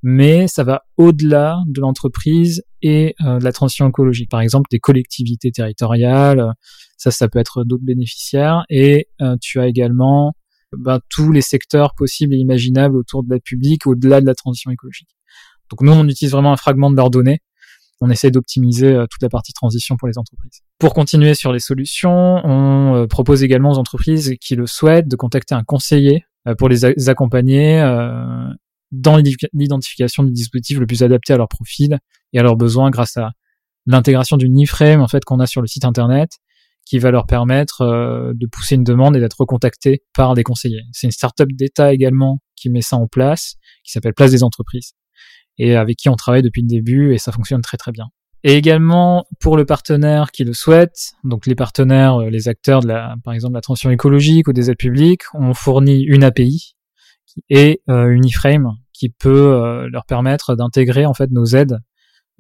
mais 0.03 0.49
ça 0.49 0.65
va 0.65 0.83
au-delà 0.97 1.63
de 1.69 1.81
l'entreprise 1.81 2.65
et 2.83 3.15
euh, 3.25 3.39
de 3.39 3.45
la 3.45 3.53
transition 3.53 3.89
écologique. 3.89 4.29
Par 4.29 4.41
exemple, 4.41 4.67
des 4.69 4.81
collectivités 4.81 5.53
territoriales, 5.53 6.55
ça, 6.97 7.13
ça 7.13 7.29
peut 7.29 7.39
être 7.39 7.63
d'autres 7.63 7.85
bénéficiaires, 7.85 8.65
et 8.69 9.07
euh, 9.21 9.37
tu 9.41 9.61
as 9.61 9.69
également 9.69 10.33
ben, 10.77 10.99
tous 11.09 11.31
les 11.31 11.41
secteurs 11.41 11.95
possibles 11.95 12.35
et 12.35 12.39
imaginables 12.39 12.97
autour 12.97 13.23
de 13.23 13.33
la 13.33 13.39
publique, 13.39 13.87
au-delà 13.87 14.21
de 14.21 14.27
la 14.27 14.35
transition 14.35 14.73
écologique. 14.73 15.17
Donc 15.71 15.83
nous, 15.83 15.93
on 15.93 16.09
utilise 16.09 16.33
vraiment 16.33 16.53
un 16.53 16.57
fragment 16.57 16.91
de 16.91 16.97
leurs 16.97 17.11
données 17.11 17.39
on 18.01 18.11
essaie 18.11 18.31
d'optimiser 18.31 18.95
euh, 18.95 19.07
toute 19.11 19.23
la 19.23 19.29
partie 19.29 19.53
transition 19.53 19.97
pour 19.97 20.09
les 20.09 20.19
entreprises. 20.19 20.63
Pour 20.79 20.95
continuer 20.95 21.35
sur 21.35 21.53
les 21.53 21.59
solutions, 21.59 22.41
on 22.45 22.95
euh, 22.95 23.07
propose 23.07 23.43
également 23.43 23.73
aux 23.73 23.79
entreprises 23.79 24.35
qui 24.41 24.57
le 24.57 24.67
souhaitent 24.67 25.09
de 25.09 25.17
contacter 25.17 25.55
un 25.55 25.65
conseiller 25.65 26.25
euh, 26.47 26.55
pour 26.55 26.69
les, 26.69 27.09
accompagner 27.09 27.81
dans 28.91 29.19
l'identification 29.53 30.23
du 30.23 30.33
dispositif 30.33 30.79
le 30.79 30.87
plus 30.87 31.03
adapté 31.03 31.33
à 31.33 31.37
leur 31.37 31.49
profil 31.49 31.99
et 32.33 32.39
à 32.39 32.43
leurs 32.43 32.57
besoins 32.57 32.91
grâce 32.91 33.17
à 33.17 33.33
l'intégration 33.87 34.37
d'une 34.37 34.59
iframe 34.59 35.03
en 35.03 35.09
fait 35.09 35.25
qu'on 35.25 35.41
a 35.41 35.47
sur 35.47 35.61
le 35.61 35.67
site 35.67 35.85
internet 35.85 36.31
qui 36.87 36.99
va 36.99 37.11
leur 37.11 37.27
permettre 37.27 38.33
de 38.35 38.47
pousser 38.47 38.77
une 38.77 38.85
demande 38.85 39.15
et 39.15 39.21
d'être 39.21 39.39
recontacté 39.39 40.05
par 40.15 40.33
des 40.33 40.43
conseillers. 40.43 40.85
C'est 40.93 41.07
une 41.07 41.13
startup 41.13 41.53
d'État 41.53 41.93
également 41.93 42.39
qui 42.57 42.71
met 42.71 42.81
ça 42.81 42.97
en 42.97 43.07
place, 43.07 43.57
qui 43.85 43.93
s'appelle 43.93 44.15
Place 44.15 44.31
des 44.31 44.43
entreprises 44.43 44.95
et 45.59 45.77
avec 45.77 45.97
qui 45.97 46.09
on 46.09 46.17
travaille 46.17 46.43
depuis 46.43 46.63
le 46.63 46.69
début 46.69 47.15
et 47.15 47.19
ça 47.19 47.33
fonctionne 47.33 47.63
très 47.63 47.77
très 47.77 47.93
bien. 47.93 48.07
Et 48.45 48.55
également 48.55 49.27
pour 49.41 49.57
le 49.57 49.67
partenaire 49.67 50.31
qui 50.31 50.45
le 50.45 50.53
souhaite, 50.53 51.13
donc 51.25 51.47
les 51.47 51.57
partenaires, 51.57 52.21
euh, 52.21 52.31
les 52.31 52.49
acteurs 52.49 52.81
de 52.81 52.89
la, 52.89 53.17
par 53.25 53.35
exemple 53.35 53.55
la 53.55 53.61
transition 53.61 53.91
écologique 53.91 54.47
ou 54.47 54.53
des 54.53 54.71
aides 54.71 54.79
publiques, 54.79 55.23
on 55.35 55.55
fournit 55.55 56.03
une 56.03 56.23
API 56.23 56.77
et 57.51 57.83
euh, 57.89 58.09
une 58.11 58.25
iframe 58.25 58.75
qui 58.93 59.09
peut 59.09 59.55
euh, 59.55 59.89
leur 59.91 60.05
permettre 60.05 60.55
d'intégrer 60.55 61.05
en 61.05 61.15
fait 61.15 61.31
nos 61.31 61.45
aides 61.47 61.79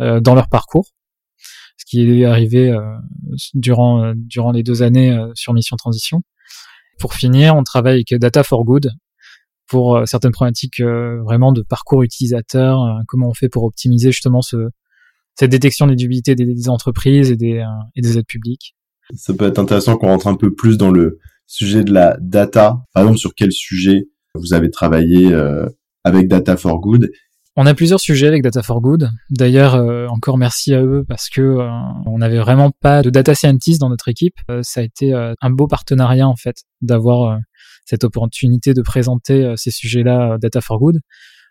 dans 0.01 0.37
leur 0.37 0.49
parcours, 0.49 0.87
ce 1.77 1.85
qui 1.85 2.23
est 2.23 2.25
arrivé 2.25 2.73
durant 3.55 4.13
durant 4.15 4.53
les 4.53 4.63
deux 4.63 4.85
années 4.85 5.19
sur 5.35 5.55
Mission 5.55 5.77
Transition. 5.77 6.23
Pour 7.01 7.15
finir, 7.15 7.57
on 7.57 7.65
travaille 7.65 7.95
avec 7.95 8.15
Data 8.15 8.45
for 8.45 8.65
Good, 8.65 8.93
pour 9.69 9.97
euh, 9.97 10.05
certaines 10.07 10.33
problématiques 10.33 10.81
euh, 10.81 11.23
vraiment 11.23 11.53
de 11.53 11.63
parcours 11.63 12.03
utilisateur, 12.03 12.83
euh, 12.83 13.01
comment 13.07 13.29
on 13.29 13.35
fait 13.35 13.49
pour 13.49 13.65
optimiser 13.65 14.11
justement 14.11 14.43
ce, 14.43 14.57
cette 15.35 15.51
détection 15.51 15.87
d'éligibilité 15.87 16.35
des, 16.35 16.47
des, 16.47 16.69
entreprises 16.69 17.31
et 17.31 17.37
des, 17.37 17.63
et 17.95 18.01
des 18.01 18.19
aides 18.19 18.27
publiques. 18.27 18.75
Ça 19.15 19.35
peut 19.35 19.47
être 19.47 19.59
intéressant 19.59 19.97
qu'on 19.97 20.09
rentre 20.09 20.27
un 20.27 20.37
peu 20.37 20.53
plus 20.55 20.77
dans 20.77 20.91
le 20.91 21.19
sujet 21.47 21.85
de 21.85 21.93
la 21.93 22.17
data. 22.21 22.79
Par 22.93 23.05
exemple, 23.05 23.19
sur 23.19 23.35
quel 23.35 23.53
sujet 23.53 24.09
vous 24.35 24.53
avez 24.53 24.71
travaillé 24.71 25.33
avec 26.05 26.29
Data 26.29 26.59
for 26.59 26.79
Good? 26.81 27.09
On 27.57 27.65
a 27.65 27.73
plusieurs 27.73 28.01
sujets 28.01 28.29
avec 28.29 28.43
Data 28.43 28.63
for 28.63 28.83
Good. 28.83 29.09
D'ailleurs, 29.31 29.75
encore 30.11 30.37
merci 30.37 30.75
à 30.75 30.83
eux 30.83 31.05
parce 31.09 31.31
que 31.31 31.57
on 32.05 32.19
n'avait 32.19 32.39
vraiment 32.39 32.71
pas 32.83 33.01
de 33.01 33.09
data 33.09 33.35
scientist 33.35 33.81
dans 33.81 33.89
notre 33.89 34.09
équipe. 34.09 34.37
ça 34.61 34.81
a 34.81 34.83
été 34.83 35.15
un 35.15 35.51
beau 35.51 35.67
partenariat 35.67 36.29
en 36.29 36.37
fait 36.37 36.57
d'avoir 36.83 37.39
cette 37.89 38.05
opportunité 38.05 38.75
de 38.75 38.83
présenter 38.83 39.45
euh, 39.45 39.55
ces 39.57 39.71
sujets-là 39.71 40.35
euh, 40.35 40.39
Data 40.39 40.61
for 40.61 40.79
Good. 40.79 40.99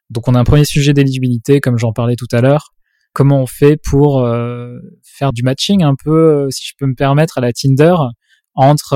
Donc 0.09 0.27
on 0.27 0.35
a 0.35 0.39
un 0.39 0.43
premier 0.43 0.65
sujet 0.65 0.93
d'éligibilité, 0.93 1.59
comme 1.59 1.77
j'en 1.77 1.93
parlais 1.93 2.15
tout 2.15 2.27
à 2.31 2.41
l'heure. 2.41 2.73
Comment 3.13 3.41
on 3.41 3.47
fait 3.47 3.77
pour 3.77 4.19
euh, 4.19 4.77
faire 5.03 5.33
du 5.33 5.41
matching 5.41 5.83
un 5.83 5.95
peu, 5.95 6.47
si 6.51 6.67
je 6.67 6.73
peux 6.77 6.85
me 6.85 6.93
permettre, 6.93 7.39
à 7.39 7.41
la 7.41 7.51
Tinder 7.51 7.95
entre 8.53 8.95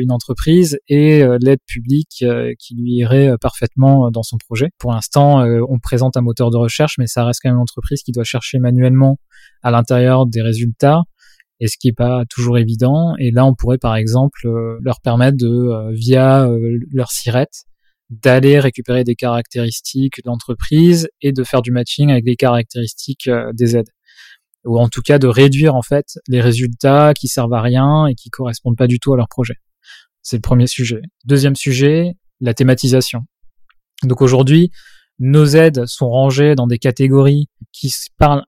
une 0.00 0.12
entreprise 0.12 0.78
et 0.88 1.24
l'aide 1.40 1.58
publique 1.66 2.24
qui 2.58 2.74
lui 2.76 2.92
irait 2.92 3.32
parfaitement 3.40 4.10
dans 4.12 4.22
son 4.22 4.38
projet? 4.38 4.68
Pour 4.78 4.92
l'instant, 4.92 5.44
on 5.68 5.78
présente 5.80 6.16
un 6.16 6.20
moteur 6.20 6.50
de 6.50 6.56
recherche, 6.56 6.94
mais 6.98 7.08
ça 7.08 7.24
reste 7.24 7.40
quand 7.42 7.48
même 7.48 7.56
une 7.56 7.62
entreprise 7.62 8.02
qui 8.02 8.12
doit 8.12 8.22
chercher 8.22 8.60
manuellement 8.60 9.18
à 9.62 9.72
l'intérieur 9.72 10.26
des 10.26 10.42
résultats 10.42 11.02
et 11.60 11.68
ce 11.68 11.76
qui 11.78 11.88
est 11.88 11.92
pas 11.92 12.24
toujours 12.28 12.58
évident. 12.58 13.14
Et 13.18 13.30
là, 13.30 13.44
on 13.44 13.54
pourrait 13.54 13.78
par 13.78 13.96
exemple 13.96 14.46
euh, 14.46 14.78
leur 14.82 15.00
permettre 15.00 15.36
de, 15.36 15.46
euh, 15.46 15.90
via 15.92 16.46
euh, 16.46 16.78
leur 16.92 17.10
sirette, 17.12 17.64
d'aller 18.08 18.58
récupérer 18.58 19.04
des 19.04 19.14
caractéristiques 19.14 20.16
de 20.24 20.28
l'entreprise 20.28 21.08
et 21.20 21.32
de 21.32 21.44
faire 21.44 21.62
du 21.62 21.70
matching 21.70 22.10
avec 22.10 22.24
les 22.24 22.36
caractéristiques 22.36 23.30
des 23.54 23.76
aides. 23.76 23.90
ou 24.64 24.78
en 24.80 24.88
tout 24.88 25.00
cas 25.00 25.18
de 25.20 25.28
réduire 25.28 25.76
en 25.76 25.82
fait 25.82 26.18
les 26.26 26.40
résultats 26.40 27.14
qui 27.14 27.28
servent 27.28 27.54
à 27.54 27.62
rien 27.62 28.06
et 28.06 28.14
qui 28.14 28.28
correspondent 28.30 28.76
pas 28.76 28.88
du 28.88 28.98
tout 28.98 29.14
à 29.14 29.16
leur 29.16 29.28
projet. 29.28 29.54
C'est 30.22 30.36
le 30.36 30.42
premier 30.42 30.66
sujet. 30.66 31.02
Deuxième 31.24 31.54
sujet, 31.54 32.14
la 32.40 32.52
thématisation. 32.52 33.20
Donc 34.02 34.22
aujourd'hui, 34.22 34.72
nos 35.20 35.44
aides 35.44 35.86
sont 35.86 36.08
rangées 36.08 36.56
dans 36.56 36.66
des 36.66 36.78
catégories 36.78 37.48
qui 37.72 37.92
parlent 38.18 38.44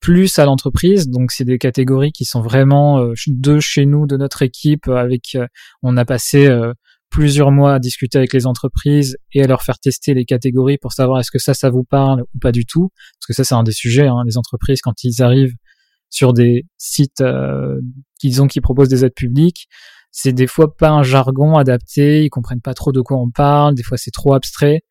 plus 0.00 0.38
à 0.38 0.44
l'entreprise. 0.44 1.08
Donc 1.08 1.32
c'est 1.32 1.44
des 1.44 1.58
catégories 1.58 2.12
qui 2.12 2.24
sont 2.24 2.40
vraiment 2.40 3.00
euh, 3.00 3.14
de 3.26 3.60
chez 3.60 3.86
nous, 3.86 4.06
de 4.06 4.16
notre 4.16 4.42
équipe. 4.42 4.88
Avec, 4.88 5.34
euh, 5.34 5.46
on 5.82 5.96
a 5.96 6.04
passé 6.04 6.46
euh, 6.46 6.72
plusieurs 7.10 7.50
mois 7.50 7.74
à 7.74 7.78
discuter 7.78 8.18
avec 8.18 8.32
les 8.32 8.46
entreprises 8.46 9.16
et 9.32 9.42
à 9.42 9.46
leur 9.46 9.62
faire 9.62 9.78
tester 9.78 10.14
les 10.14 10.24
catégories 10.24 10.78
pour 10.78 10.92
savoir 10.92 11.20
est-ce 11.20 11.30
que 11.30 11.38
ça, 11.38 11.54
ça 11.54 11.70
vous 11.70 11.84
parle 11.84 12.22
ou 12.34 12.38
pas 12.38 12.52
du 12.52 12.66
tout. 12.66 12.90
Parce 13.18 13.26
que 13.28 13.32
ça, 13.32 13.44
c'est 13.44 13.54
un 13.54 13.62
des 13.62 13.72
sujets. 13.72 14.06
Hein, 14.06 14.22
les 14.26 14.36
entreprises, 14.36 14.80
quand 14.80 15.04
ils 15.04 15.22
arrivent 15.22 15.54
sur 16.10 16.32
des 16.32 16.66
sites 16.78 17.20
euh, 17.20 17.80
qu'ils 18.18 18.40
ont 18.42 18.46
qui 18.46 18.60
proposent 18.60 18.88
des 18.88 19.04
aides 19.04 19.14
publiques, 19.14 19.68
c'est 20.10 20.32
des 20.32 20.46
fois 20.46 20.74
pas 20.74 20.90
un 20.90 21.02
jargon 21.02 21.56
adapté, 21.56 22.24
ils 22.24 22.30
comprennent 22.30 22.62
pas 22.62 22.74
trop 22.74 22.92
de 22.92 23.00
quoi 23.00 23.18
on 23.18 23.30
parle, 23.30 23.74
des 23.74 23.82
fois 23.82 23.98
c'est 23.98 24.10
trop 24.10 24.34
abstrait. 24.34 24.82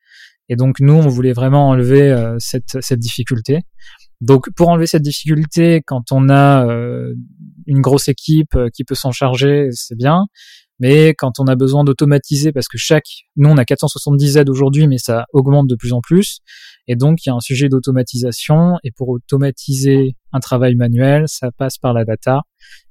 Et 0.50 0.56
donc 0.56 0.80
nous, 0.80 0.94
on 0.94 1.08
voulait 1.08 1.34
vraiment 1.34 1.70
enlever 1.70 2.12
euh, 2.12 2.36
cette, 2.40 2.78
cette 2.82 3.00
difficulté. 3.00 3.62
Donc 4.22 4.50
pour 4.56 4.70
enlever 4.70 4.88
cette 4.88 5.04
difficulté, 5.04 5.82
quand 5.86 6.12
on 6.12 6.30
a 6.30 6.68
euh, 6.68 7.14
une 7.68 7.82
grosse 7.82 8.08
équipe 8.08 8.56
euh, 8.56 8.70
qui 8.74 8.84
peut 8.84 8.96
s'en 8.96 9.12
charger, 9.12 9.70
c'est 9.72 9.98
bien. 9.98 10.24
Mais 10.80 11.16
quand 11.16 11.40
on 11.40 11.46
a 11.46 11.56
besoin 11.56 11.84
d'automatiser, 11.84 12.52
parce 12.52 12.68
que 12.68 12.78
chaque, 12.78 13.08
nous 13.36 13.50
on 13.50 13.58
a 13.58 13.66
470 13.66 14.38
aides 14.38 14.50
aujourd'hui, 14.50 14.88
mais 14.88 15.00
ça 15.00 15.26
augmente 15.34 15.68
de 15.68 15.76
plus 15.76 15.92
en 15.92 16.02
plus, 16.02 16.40
et 16.88 16.96
donc 16.96 17.26
il 17.26 17.30
y 17.30 17.32
a 17.32 17.36
un 17.36 17.40
sujet 17.40 17.68
d'automatisation, 17.68 18.76
et 18.84 18.92
pour 18.92 19.10
automatiser 19.10 20.16
un 20.34 20.40
travail 20.40 20.76
manuel, 20.76 21.24
ça 21.26 21.50
passe 21.52 21.80
par 21.80 21.94
la 21.94 22.06
data, 22.06 22.42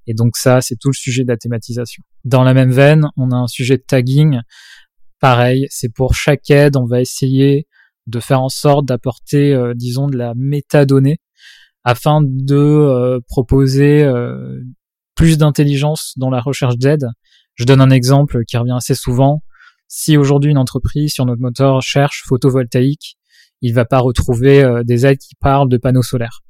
et 0.08 0.14
donc 0.14 0.36
ça 0.36 0.60
c'est 0.60 0.75
tout 0.75 0.88
le 0.88 0.96
sujet 0.96 1.22
de 1.22 1.28
la 1.28 1.36
thématisation. 1.36 2.02
Dans 2.25 2.42
la 2.42 2.54
même 2.54 2.72
veine, 2.72 3.06
on 3.16 3.30
a 3.30 3.36
un 3.36 3.46
sujet 3.46 3.76
de 3.76 3.84
tagging, 3.86 4.40
pareil, 5.26 5.66
c'est 5.71 5.92
pour 5.92 6.14
chaque 6.14 6.49
aide, 6.50 6.76
on 6.76 6.87
va 6.87 7.00
essayer 7.00 7.66
de 8.06 8.21
faire 8.21 8.40
en 8.42 8.49
sorte 8.49 8.87
d'apporter, 8.87 9.52
euh, 9.52 9.75
disons, 9.75 10.06
de 10.06 10.16
la 10.16 10.35
métadonnée 10.37 11.18
afin 11.83 12.21
de 12.23 12.54
euh, 12.54 13.18
proposer 13.26 14.04
euh, 14.04 14.61
plus 15.16 15.37
d'intelligence 15.37 16.12
dans 16.16 16.30
la 16.30 16.40
recherche 16.40 16.76
d'aide. 16.76 17.09
Je 17.56 17.64
donne 17.64 17.80
un 17.80 17.90
exemple 17.90 18.45
qui 18.45 18.56
revient 18.56 18.76
assez 18.76 18.95
souvent. 18.95 19.42
Si 19.88 20.16
aujourd'hui 20.16 20.52
une 20.52 20.59
entreprise 20.59 21.12
sur 21.12 21.26
notre 21.26 21.42
moteur 21.42 21.83
cherche 21.83 22.23
photovoltaïque, 22.28 23.16
il 23.62 23.75
va 23.75 23.85
pas 23.85 23.99
retrouver 23.99 24.64
des 24.85 25.06
aides 25.06 25.18
qui 25.18 25.35
parlent 25.40 25.68
de 25.68 25.76
panneaux 25.78 26.02
solaires 26.02 26.42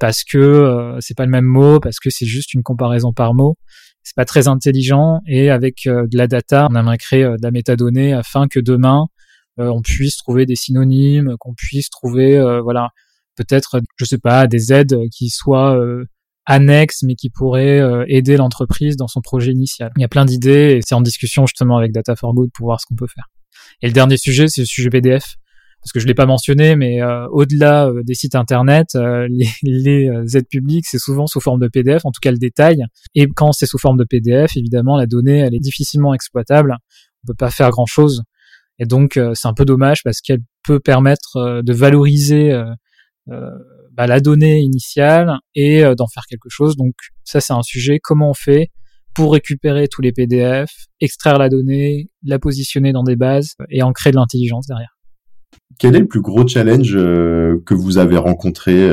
parce 0.00 0.24
que 0.24 0.96
c'est 1.00 1.16
pas 1.16 1.26
le 1.26 1.30
même 1.30 1.44
mot, 1.44 1.78
parce 1.78 2.00
que 2.00 2.08
c'est 2.08 2.26
juste 2.26 2.54
une 2.54 2.62
comparaison 2.62 3.12
par 3.12 3.34
mot. 3.34 3.56
C'est 4.02 4.16
pas 4.16 4.24
très 4.24 4.48
intelligent 4.48 5.20
et 5.26 5.50
avec 5.50 5.82
de 5.84 6.16
la 6.16 6.26
data, 6.26 6.68
on 6.70 6.74
aimerait 6.74 6.98
créer 6.98 7.24
de 7.24 7.42
la 7.42 7.50
métadonnée 7.50 8.12
afin 8.12 8.48
que 8.48 8.58
demain 8.58 9.06
euh, 9.60 9.68
on 9.68 9.82
puisse 9.82 10.16
trouver 10.16 10.46
des 10.46 10.56
synonymes, 10.56 11.36
qu'on 11.38 11.54
puisse 11.54 11.90
trouver, 11.90 12.38
euh, 12.38 12.60
voilà, 12.62 12.90
peut-être, 13.36 13.80
je 13.96 14.04
sais 14.04 14.18
pas, 14.18 14.46
des 14.46 14.72
aides 14.72 14.96
qui 15.12 15.28
soient 15.28 15.76
euh, 15.76 16.06
annexes, 16.46 17.02
mais 17.02 17.14
qui 17.14 17.30
pourraient 17.30 17.80
aider 18.08 18.36
l'entreprise 18.36 18.96
dans 18.96 19.06
son 19.06 19.20
projet 19.20 19.52
initial. 19.52 19.92
Il 19.96 20.00
y 20.00 20.04
a 20.04 20.08
plein 20.08 20.24
d'idées 20.24 20.76
et 20.76 20.80
c'est 20.84 20.94
en 20.94 21.00
discussion 21.00 21.46
justement 21.46 21.76
avec 21.76 21.92
Data 21.92 22.16
for 22.16 22.34
Good 22.34 22.50
pour 22.52 22.66
voir 22.66 22.80
ce 22.80 22.86
qu'on 22.86 22.96
peut 22.96 23.06
faire. 23.06 23.26
Et 23.82 23.86
le 23.86 23.92
dernier 23.92 24.16
sujet, 24.16 24.48
c'est 24.48 24.62
le 24.62 24.66
sujet 24.66 24.90
PDF 24.90 25.36
parce 25.82 25.92
que 25.92 26.00
je 26.00 26.06
l'ai 26.06 26.14
pas 26.14 26.26
mentionné, 26.26 26.76
mais 26.76 27.00
au-delà 27.30 27.90
des 28.04 28.14
sites 28.14 28.34
internet, 28.34 28.88
les, 28.94 29.48
les, 29.62 30.36
aides 30.36 30.48
publiques, 30.48 30.86
c'est 30.86 30.98
souvent 30.98 31.26
sous 31.26 31.40
forme 31.40 31.60
de 31.60 31.68
PDF, 31.68 32.04
en 32.04 32.10
tout 32.10 32.20
cas 32.20 32.30
le 32.30 32.38
détail. 32.38 32.84
Et 33.14 33.26
quand 33.28 33.52
c'est 33.52 33.66
sous 33.66 33.78
forme 33.78 33.96
de 33.96 34.04
PDF, 34.04 34.56
évidemment, 34.56 34.98
la 34.98 35.06
donnée, 35.06 35.38
elle 35.38 35.54
est 35.54 35.60
difficilement 35.60 36.12
exploitable. 36.12 36.76
On 37.24 37.28
peut 37.28 37.34
pas 37.34 37.50
faire 37.50 37.70
grand-chose. 37.70 38.22
Et 38.80 38.86
donc 38.86 39.16
euh, 39.16 39.32
c'est 39.34 39.46
un 39.46 39.54
peu 39.54 39.64
dommage 39.64 40.02
parce 40.02 40.20
qu'elle 40.20 40.40
peut 40.64 40.80
permettre 40.80 41.36
euh, 41.36 41.62
de 41.62 41.72
valoriser 41.72 42.50
euh, 42.50 43.50
bah, 43.92 44.06
la 44.06 44.20
donnée 44.20 44.60
initiale 44.60 45.38
et 45.54 45.82
d'en 45.94 46.08
faire 46.08 46.24
quelque 46.28 46.48
chose. 46.48 46.76
Donc 46.76 46.94
ça 47.22 47.40
c'est 47.40 47.52
un 47.52 47.62
sujet. 47.62 48.00
Comment 48.02 48.30
on 48.30 48.34
fait 48.34 48.70
pour 49.14 49.32
récupérer 49.32 49.86
tous 49.88 50.00
les 50.02 50.12
PDF, 50.12 50.70
extraire 51.00 51.38
la 51.38 51.48
donnée, 51.48 52.10
la 52.24 52.38
positionner 52.38 52.92
dans 52.92 53.02
des 53.02 53.16
bases 53.16 53.54
et 53.68 53.82
en 53.82 53.92
créer 53.92 54.12
de 54.12 54.16
l'intelligence 54.16 54.66
derrière? 54.66 54.99
Quel 55.78 55.96
est 55.96 56.00
le 56.00 56.08
plus 56.08 56.20
gros 56.20 56.46
challenge 56.46 56.92
que 56.92 57.74
vous 57.74 57.98
avez 57.98 58.18
rencontré 58.18 58.90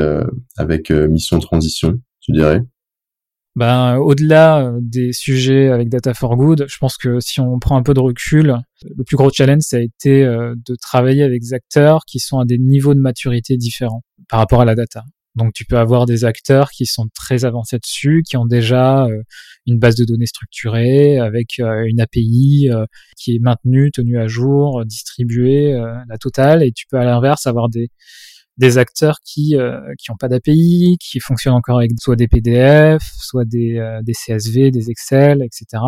avec 0.56 0.90
Mission 0.90 1.38
Transition, 1.38 1.98
tu 2.20 2.32
dirais? 2.32 2.62
Ben, 3.58 3.96
au-delà 3.96 4.60
euh, 4.60 4.78
des 4.80 5.12
sujets 5.12 5.66
avec 5.66 5.88
Data 5.88 6.14
for 6.14 6.36
Good, 6.36 6.66
je 6.68 6.78
pense 6.78 6.96
que 6.96 7.18
si 7.18 7.40
on 7.40 7.58
prend 7.58 7.76
un 7.76 7.82
peu 7.82 7.92
de 7.92 7.98
recul, 7.98 8.56
le 8.84 9.02
plus 9.02 9.16
gros 9.16 9.30
challenge, 9.30 9.62
ça 9.62 9.78
a 9.78 9.80
été 9.80 10.22
euh, 10.22 10.54
de 10.64 10.76
travailler 10.76 11.24
avec 11.24 11.42
des 11.42 11.54
acteurs 11.54 12.04
qui 12.06 12.20
sont 12.20 12.38
à 12.38 12.44
des 12.44 12.56
niveaux 12.56 12.94
de 12.94 13.00
maturité 13.00 13.56
différents 13.56 14.04
par 14.28 14.38
rapport 14.38 14.60
à 14.60 14.64
la 14.64 14.76
data. 14.76 15.02
Donc 15.34 15.52
tu 15.52 15.64
peux 15.64 15.78
avoir 15.78 16.06
des 16.06 16.24
acteurs 16.24 16.70
qui 16.70 16.86
sont 16.86 17.08
très 17.14 17.44
avancés 17.44 17.78
dessus, 17.78 18.22
qui 18.28 18.36
ont 18.36 18.46
déjà 18.46 19.04
euh, 19.04 19.22
une 19.66 19.78
base 19.78 19.94
de 19.94 20.04
données 20.04 20.26
structurée 20.26 21.18
avec 21.18 21.58
une 21.58 22.00
API 22.00 22.68
qui 23.16 23.36
est 23.36 23.38
maintenue, 23.38 23.90
tenue 23.92 24.18
à 24.18 24.26
jour, 24.26 24.84
distribuée, 24.86 25.72
la 26.08 26.18
totale. 26.18 26.62
Et 26.62 26.72
tu 26.72 26.86
peux 26.90 26.98
à 26.98 27.04
l'inverse 27.04 27.46
avoir 27.46 27.68
des 27.68 27.90
des 28.58 28.76
acteurs 28.76 29.18
qui 29.24 29.56
euh, 29.56 29.80
qui 29.98 30.10
ont 30.10 30.16
pas 30.16 30.28
d'API, 30.28 30.98
qui 31.00 31.20
fonctionnent 31.20 31.54
encore 31.54 31.78
avec 31.78 31.92
soit 32.00 32.16
des 32.16 32.28
PDF, 32.28 33.02
soit 33.18 33.44
des, 33.44 33.78
euh, 33.78 34.00
des 34.02 34.12
CSV, 34.12 34.70
des 34.70 34.90
Excel, 34.90 35.42
etc. 35.42 35.82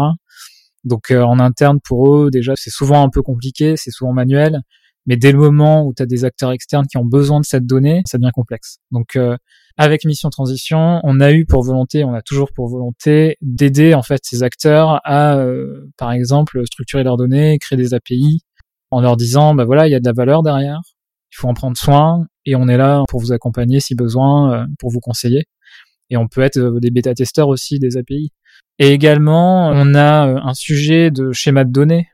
Donc 0.85 1.11
euh, 1.11 1.23
en 1.23 1.38
interne 1.40 1.78
pour 1.85 2.16
eux 2.16 2.30
déjà 2.30 2.54
c'est 2.56 2.70
souvent 2.70 3.04
un 3.04 3.11
peu 3.11 3.23
compliqué, 3.23 3.75
c'est 3.76 3.90
souvent 3.90 4.12
manuel, 4.12 4.61
mais 5.07 5.16
dès 5.16 5.33
le 5.33 5.38
moment 5.38 5.85
où 5.85 5.95
tu 5.95 6.02
as 6.02 6.07
des 6.07 6.25
acteurs 6.25 6.52
externes 6.52 6.87
qui 6.87 6.99
ont 6.99 7.04
besoin 7.04 7.40
de 7.40 7.45
cette 7.45 7.66
donnée, 7.66 8.02
ça 8.07 8.19
devient 8.19 8.30
complexe. 8.35 8.78
Donc 8.90 9.19
avec 9.76 10.04
Mission 10.04 10.30
Transition, 10.30 11.00
on 11.02 11.21
a 11.21 11.33
eu 11.33 11.47
pour 11.47 11.64
volonté, 11.64 12.04
on 12.04 12.14
a 12.14 12.23
toujours 12.23 12.52
pour 12.54 12.69
volonté 12.69 13.37
d'aider 13.40 13.95
en 13.95 14.02
fait 14.02 14.21
ces 14.25 14.42
acteurs 14.42 15.00
à 15.04 15.42
par 15.97 16.12
exemple 16.12 16.64
structurer 16.66 17.02
leurs 17.02 17.16
données, 17.16 17.59
créer 17.59 17.78
des 17.78 17.95
API 17.95 18.42
en 18.90 19.00
leur 19.00 19.16
disant 19.16 19.54
bah 19.54 19.64
voilà, 19.64 19.88
il 19.88 19.90
y 19.90 19.95
a 19.95 20.00
de 20.00 20.07
la 20.07 20.12
valeur 20.12 20.42
derrière, 20.42 20.80
il 21.33 21.37
faut 21.37 21.49
en 21.49 21.54
prendre 21.54 21.76
soin 21.76 22.26
et 22.47 22.57
on 22.57 22.69
est 22.69 22.76
là 22.76 23.04
pour 23.09 23.21
vous 23.21 23.33
accompagner 23.33 23.80
si 23.80 23.95
besoin, 23.95 24.52
euh, 24.52 24.66
pour 24.78 24.90
vous 24.90 25.00
conseiller. 25.00 25.45
Et 26.11 26.16
on 26.16 26.26
peut 26.26 26.40
être 26.40 26.59
euh, 26.59 26.80
des 26.80 26.90
bêta-testeurs 26.90 27.49
aussi 27.49 27.78
des 27.78 27.97
API. 27.97 28.33
Et 28.78 28.88
également, 28.88 29.69
on 29.69 29.95
a 29.95 30.28
euh, 30.28 30.40
un 30.42 30.54
sujet 30.54 31.11
de 31.11 31.33
schéma 31.33 31.64
de 31.64 31.71
données, 31.71 32.09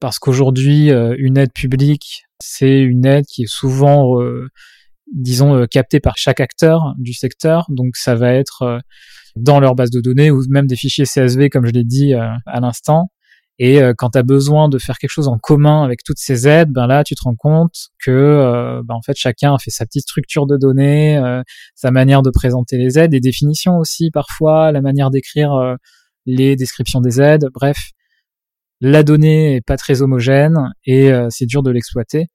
parce 0.00 0.18
qu'aujourd'hui, 0.18 0.90
une 0.90 1.36
aide 1.36 1.52
publique, 1.52 2.24
c'est 2.42 2.80
une 2.80 3.06
aide 3.06 3.26
qui 3.26 3.42
est 3.42 3.50
souvent, 3.50 4.18
disons, 5.12 5.66
captée 5.66 6.00
par 6.00 6.16
chaque 6.16 6.40
acteur 6.40 6.94
du 6.98 7.12
secteur. 7.12 7.66
Donc 7.68 7.96
ça 7.96 8.14
va 8.14 8.32
être 8.32 8.80
dans 9.36 9.60
leur 9.60 9.74
base 9.74 9.90
de 9.90 10.00
données 10.00 10.30
ou 10.30 10.42
même 10.48 10.66
des 10.66 10.76
fichiers 10.76 11.04
CSV, 11.04 11.50
comme 11.50 11.66
je 11.66 11.72
l'ai 11.72 11.84
dit 11.84 12.14
à 12.14 12.60
l'instant. 12.60 13.10
Et 13.62 13.82
euh, 13.82 13.92
quand 13.96 14.08
tu 14.10 14.18
as 14.18 14.22
besoin 14.22 14.70
de 14.70 14.78
faire 14.78 14.96
quelque 14.96 15.10
chose 15.10 15.28
en 15.28 15.36
commun 15.36 15.84
avec 15.84 16.02
toutes 16.02 16.18
ces 16.18 16.48
aides, 16.48 16.70
ben 16.70 16.86
là, 16.86 17.04
tu 17.04 17.14
te 17.14 17.20
rends 17.22 17.36
compte 17.36 17.90
que 18.02 18.10
euh, 18.10 18.82
ben 18.82 18.94
en 18.94 19.02
fait 19.02 19.12
chacun 19.18 19.54
a 19.54 19.58
fait 19.58 19.70
sa 19.70 19.84
petite 19.84 20.04
structure 20.04 20.46
de 20.46 20.56
données, 20.56 21.18
euh, 21.18 21.42
sa 21.74 21.90
manière 21.90 22.22
de 22.22 22.30
présenter 22.30 22.78
les 22.78 22.98
aides, 22.98 23.10
des 23.10 23.20
définitions 23.20 23.76
aussi 23.76 24.10
parfois, 24.10 24.72
la 24.72 24.80
manière 24.80 25.10
d'écrire 25.10 25.76
les 26.24 26.56
descriptions 26.56 27.02
des 27.02 27.20
aides. 27.20 27.48
Bref, 27.52 27.90
la 28.80 29.02
donnée 29.02 29.56
est 29.56 29.60
pas 29.60 29.76
très 29.76 30.02
homogène 30.02 30.72
et 30.84 31.10
c'est 31.28 31.46
dur 31.46 31.62
de 31.62 31.70
l'exploiter. 31.70 32.26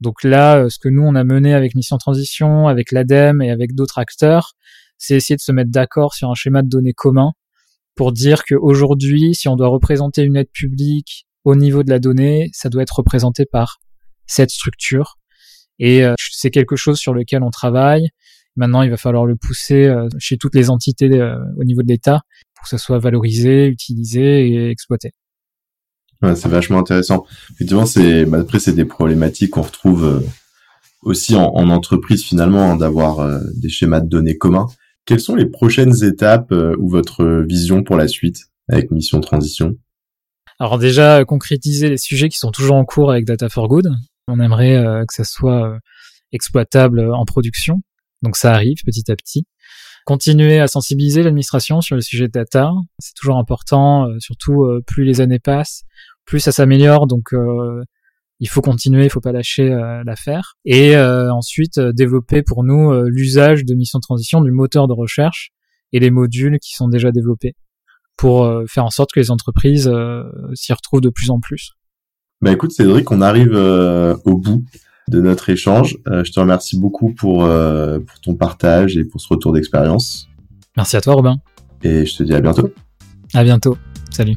Donc 0.00 0.24
là, 0.24 0.68
ce 0.68 0.78
que 0.78 0.88
nous 0.88 1.02
on 1.02 1.14
a 1.14 1.22
mené 1.22 1.54
avec 1.54 1.74
Mission 1.74 1.96
Transition, 1.98 2.66
avec 2.66 2.90
l'ADEME 2.90 3.40
et 3.40 3.50
avec 3.50 3.74
d'autres 3.74 3.98
acteurs, 3.98 4.54
c'est 4.98 5.14
essayer 5.14 5.36
de 5.36 5.40
se 5.40 5.52
mettre 5.52 5.70
d'accord 5.70 6.14
sur 6.14 6.30
un 6.30 6.34
schéma 6.34 6.62
de 6.62 6.68
données 6.68 6.92
commun 6.92 7.32
pour 7.94 8.12
dire 8.12 8.44
qu'aujourd'hui, 8.44 9.34
si 9.34 9.48
on 9.48 9.56
doit 9.56 9.68
représenter 9.68 10.22
une 10.22 10.36
aide 10.36 10.50
publique 10.52 11.26
au 11.44 11.56
niveau 11.56 11.82
de 11.82 11.90
la 11.90 11.98
donnée, 11.98 12.50
ça 12.52 12.68
doit 12.68 12.82
être 12.82 12.96
représenté 12.96 13.44
par 13.44 13.78
cette 14.26 14.50
structure. 14.50 15.18
Et 15.78 16.04
euh, 16.04 16.14
c'est 16.18 16.50
quelque 16.50 16.76
chose 16.76 16.98
sur 16.98 17.14
lequel 17.14 17.42
on 17.42 17.50
travaille. 17.50 18.08
Maintenant, 18.56 18.82
il 18.82 18.90
va 18.90 18.96
falloir 18.96 19.26
le 19.26 19.36
pousser 19.36 19.86
euh, 19.86 20.08
chez 20.18 20.36
toutes 20.36 20.54
les 20.54 20.70
entités 20.70 21.10
euh, 21.10 21.36
au 21.58 21.64
niveau 21.64 21.82
de 21.82 21.88
l'État 21.88 22.20
pour 22.54 22.64
que 22.64 22.68
ça 22.68 22.78
soit 22.78 22.98
valorisé, 22.98 23.66
utilisé 23.66 24.48
et 24.48 24.70
exploité. 24.70 25.12
C'est 26.22 26.48
vachement 26.48 26.78
intéressant. 26.78 27.24
Effectivement, 27.52 27.86
c'est 27.86 28.24
bah, 28.24 28.38
après 28.40 28.58
c'est 28.58 28.72
des 28.72 28.84
problématiques 28.84 29.50
qu'on 29.50 29.62
retrouve 29.62 30.24
aussi 31.02 31.34
en, 31.34 31.46
en, 31.46 31.68
entreprise 31.70 32.22
finalement 32.22 32.70
hein, 32.70 32.76
d'avoir 32.76 33.40
des 33.56 33.68
schémas 33.68 34.00
de 34.00 34.08
données 34.08 34.38
communs. 34.38 34.66
Quelles 35.04 35.20
sont 35.20 35.34
les 35.34 35.46
prochaines 35.46 36.04
étapes 36.04 36.52
euh, 36.52 36.76
ou 36.78 36.88
votre 36.88 37.42
vision 37.42 37.82
pour 37.82 37.96
la 37.96 38.06
suite 38.06 38.46
avec 38.68 38.90
Mission 38.92 39.20
Transition? 39.20 39.76
Alors 40.60 40.78
déjà, 40.78 41.24
concrétiser 41.24 41.88
les 41.88 41.96
sujets 41.96 42.28
qui 42.28 42.38
sont 42.38 42.52
toujours 42.52 42.76
en 42.76 42.84
cours 42.84 43.10
avec 43.10 43.24
Data 43.24 43.48
for 43.48 43.66
Good. 43.66 43.90
On 44.28 44.38
aimerait 44.38 44.76
euh, 44.76 45.00
que 45.00 45.12
ça 45.12 45.24
soit 45.24 45.68
euh, 45.68 45.78
exploitable 46.30 47.12
en 47.12 47.24
production. 47.24 47.80
Donc 48.22 48.36
ça 48.36 48.52
arrive 48.52 48.76
petit 48.86 49.10
à 49.10 49.16
petit. 49.16 49.44
continuer 50.04 50.60
à 50.60 50.68
sensibiliser 50.68 51.24
l'administration 51.24 51.80
sur 51.80 51.96
le 51.96 52.00
sujet 52.00 52.28
de 52.28 52.32
data. 52.32 52.70
C'est 53.00 53.14
toujours 53.14 53.38
important, 53.38 54.06
surtout 54.20 54.64
plus 54.86 55.04
les 55.04 55.20
années 55.20 55.40
passent, 55.40 55.82
plus 56.32 56.40
ça 56.40 56.52
s'améliore. 56.52 57.06
Donc 57.06 57.34
il 58.40 58.48
faut 58.48 58.62
continuer, 58.62 59.04
il 59.04 59.10
faut 59.10 59.20
pas 59.20 59.32
lâcher 59.32 59.68
l'affaire. 60.04 60.54
Et 60.64 60.96
ensuite 60.96 61.78
développer 61.78 62.42
pour 62.42 62.64
nous 62.64 62.92
l'usage 63.04 63.64
de 63.64 63.74
mission 63.74 63.98
de 63.98 64.02
transition 64.02 64.40
du 64.40 64.50
moteur 64.50 64.88
de 64.88 64.94
recherche 64.94 65.50
et 65.92 66.00
les 66.00 66.10
modules 66.10 66.58
qui 66.58 66.74
sont 66.74 66.88
déjà 66.88 67.12
développés 67.12 67.54
pour 68.16 68.50
faire 68.68 68.84
en 68.84 68.90
sorte 68.90 69.12
que 69.12 69.20
les 69.20 69.30
entreprises 69.30 69.92
s'y 70.54 70.72
retrouvent 70.72 71.00
de 71.00 71.10
plus 71.10 71.30
en 71.30 71.38
plus. 71.40 71.72
Bah 72.42 72.50
écoute 72.50 72.72
Cédric, 72.72 73.08
on 73.12 73.20
arrive 73.20 73.52
euh, 73.54 74.16
au 74.24 74.36
bout 74.36 74.64
de 75.08 75.20
notre 75.20 75.48
échange. 75.48 75.96
Euh, 76.08 76.24
je 76.24 76.32
te 76.32 76.40
remercie 76.40 76.76
beaucoup 76.76 77.14
pour, 77.14 77.44
euh, 77.44 78.00
pour 78.00 78.20
ton 78.20 78.34
partage 78.34 78.96
et 78.96 79.04
pour 79.04 79.20
ce 79.20 79.28
retour 79.28 79.52
d'expérience. 79.52 80.28
Merci 80.76 80.96
à 80.96 81.00
toi 81.00 81.14
Robin. 81.14 81.36
Et 81.84 82.04
je 82.04 82.16
te 82.16 82.24
dis 82.24 82.34
à 82.34 82.40
bientôt. 82.40 82.72
À 83.32 83.44
bientôt. 83.44 83.78
Salut. 84.10 84.36